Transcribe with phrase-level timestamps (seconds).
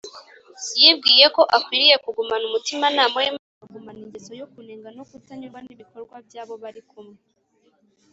[0.81, 6.53] yibwiye ko akwiriye kugumana umutimanama we, maze agumana ingeso yo kunenga no kutanyurwa n’ibikorwa by’abo
[6.63, 7.19] bari kumwe